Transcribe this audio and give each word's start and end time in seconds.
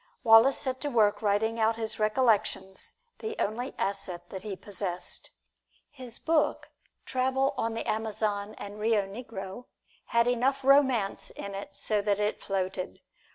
Wallace 0.23 0.57
set 0.57 0.81
to 0.81 0.89
work 0.89 1.21
writing 1.21 1.59
out 1.59 1.75
his 1.75 1.99
recollections, 1.99 2.95
the 3.19 3.35
only 3.37 3.75
asset 3.77 4.29
that 4.31 4.41
he 4.41 4.55
possessed. 4.55 5.29
His 5.91 6.17
book, 6.17 6.71
"Travel 7.05 7.53
on 7.55 7.75
the 7.75 7.85
Amazon 7.87 8.55
and 8.57 8.79
Rio 8.79 9.03
Negro," 9.05 9.65
had 10.05 10.25
enough 10.27 10.63
romance 10.63 11.29
in 11.29 11.53
it 11.53 11.75
so 11.75 12.01
that 12.01 12.19
it 12.19 12.41
floated. 12.41 13.01